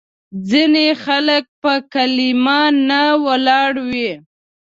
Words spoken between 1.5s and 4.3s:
په کلیمه نه ولاړ وي.